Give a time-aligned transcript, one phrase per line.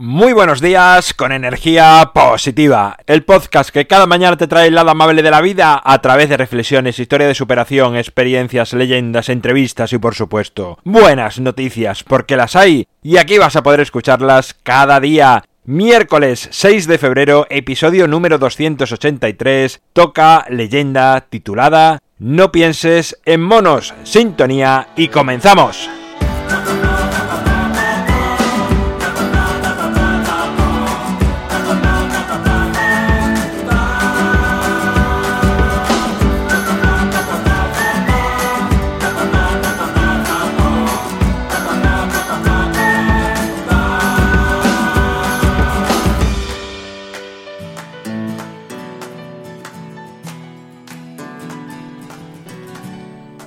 [0.00, 4.90] Muy buenos días con energía positiva, el podcast que cada mañana te trae el lado
[4.90, 9.98] amable de la vida a través de reflexiones, historia de superación, experiencias, leyendas, entrevistas y
[9.98, 15.42] por supuesto buenas noticias, porque las hay y aquí vas a poder escucharlas cada día.
[15.64, 24.90] Miércoles 6 de febrero, episodio número 283, toca leyenda titulada No pienses en monos, sintonía
[24.94, 25.90] y comenzamos.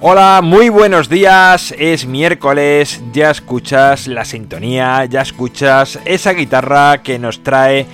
[0.04, 7.20] Hola, muy buenos días, es miércoles, ya escuchas la sintonía, ya escuchas esa guitarra que
[7.20, 7.86] nos trae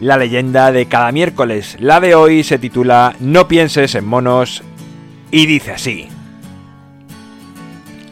[0.00, 1.76] la leyenda de cada miércoles.
[1.78, 4.64] La de hoy se titula No pienses en monos
[5.30, 6.08] y dice así.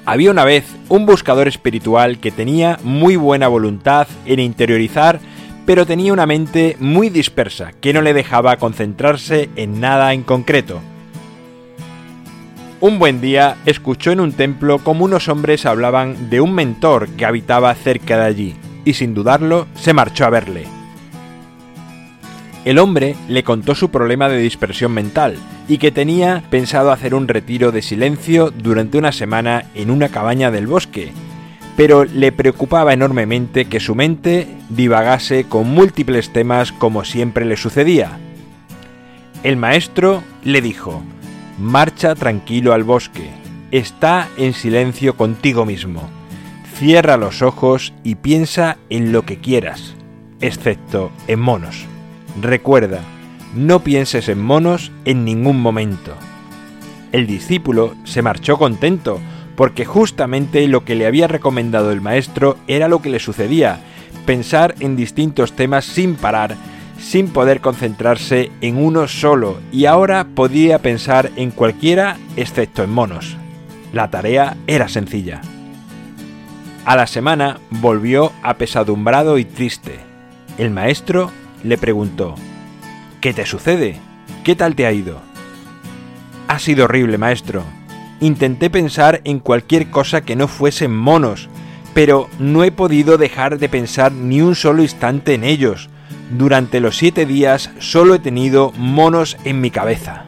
[0.07, 5.19] Había una vez un buscador espiritual que tenía muy buena voluntad en interiorizar,
[5.67, 10.81] pero tenía una mente muy dispersa que no le dejaba concentrarse en nada en concreto.
[12.83, 17.27] Un buen día escuchó en un templo como unos hombres hablaban de un mentor que
[17.27, 20.65] habitaba cerca de allí, y sin dudarlo se marchó a verle.
[22.65, 25.37] El hombre le contó su problema de dispersión mental
[25.69, 30.51] y que tenía pensado hacer un retiro de silencio durante una semana en una cabaña
[30.51, 31.13] del bosque,
[31.77, 38.19] pero le preocupaba enormemente que su mente divagase con múltiples temas como siempre le sucedía.
[39.43, 41.03] El maestro le dijo,
[41.61, 43.29] Marcha tranquilo al bosque.
[43.71, 46.09] Está en silencio contigo mismo.
[46.77, 49.95] Cierra los ojos y piensa en lo que quieras,
[50.41, 51.85] excepto en monos.
[52.41, 53.01] Recuerda,
[53.55, 56.15] no pienses en monos en ningún momento.
[57.13, 59.21] El discípulo se marchó contento,
[59.55, 63.81] porque justamente lo que le había recomendado el maestro era lo que le sucedía,
[64.25, 66.57] pensar en distintos temas sin parar
[67.01, 73.37] sin poder concentrarse en uno solo y ahora podía pensar en cualquiera excepto en monos.
[73.93, 75.41] La tarea era sencilla.
[76.85, 79.99] A la semana volvió apesadumbrado y triste.
[80.59, 81.31] El maestro
[81.65, 82.35] le preguntó,
[83.21, 83.97] ¿Qué te sucede?
[84.45, 85.21] ¿Qué tal te ha ido?
[86.49, 87.65] Ha sido horrible, maestro.
[88.21, 91.49] Intenté pensar en cualquier cosa que no fuesen monos,
[91.95, 95.91] pero no he podido dejar de pensar ni un solo instante en ellos
[96.31, 100.27] durante los siete días solo he tenido monos en mi cabeza.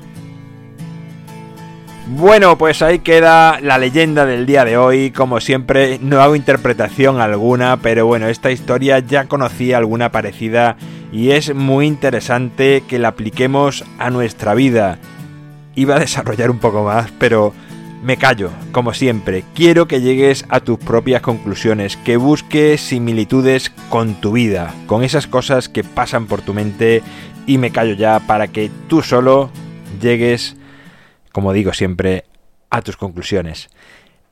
[2.08, 5.12] Bueno, pues ahí queda la leyenda del día de hoy.
[5.12, 10.76] Como siempre, no hago interpretación alguna, pero bueno, esta historia ya conocía alguna parecida
[11.12, 14.98] y es muy interesante que la apliquemos a nuestra vida.
[15.74, 17.54] Iba a desarrollar un poco más, pero
[18.02, 19.44] me callo, como siempre.
[19.54, 25.26] Quiero que llegues a tus propias conclusiones, que busques similitudes con tu vida, con esas
[25.26, 27.02] cosas que pasan por tu mente
[27.46, 29.50] y me callo ya para que tú solo
[30.00, 30.56] llegues,
[31.30, 32.24] como digo siempre,
[32.70, 33.70] a tus conclusiones.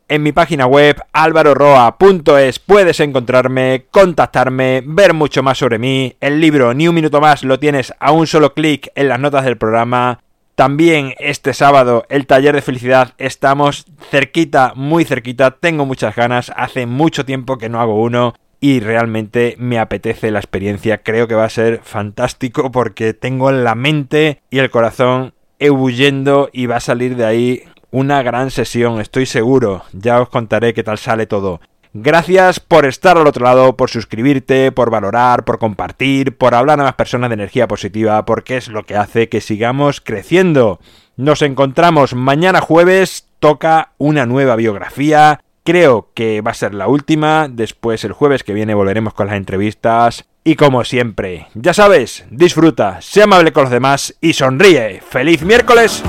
[0.08, 6.16] En mi página web alvaroroa.es puedes encontrarme, contactarme, ver mucho más sobre mí.
[6.20, 9.44] El libro Ni un minuto más lo tienes a un solo clic en las notas
[9.44, 10.18] del programa.
[10.60, 16.84] También este sábado el taller de felicidad estamos cerquita, muy cerquita, tengo muchas ganas, hace
[16.84, 21.46] mucho tiempo que no hago uno y realmente me apetece la experiencia, creo que va
[21.46, 27.16] a ser fantástico porque tengo la mente y el corazón ebulliendo y va a salir
[27.16, 31.62] de ahí una gran sesión, estoy seguro, ya os contaré qué tal sale todo.
[31.92, 36.84] Gracias por estar al otro lado, por suscribirte, por valorar, por compartir, por hablar a
[36.84, 40.78] más personas de energía positiva, porque es lo que hace que sigamos creciendo.
[41.16, 45.40] Nos encontramos mañana jueves, toca una nueva biografía.
[45.64, 49.36] Creo que va a ser la última, después el jueves que viene volveremos con las
[49.36, 50.26] entrevistas.
[50.44, 55.00] Y como siempre, ya sabes, disfruta, sea amable con los demás y sonríe.
[55.00, 56.04] ¡Feliz miércoles!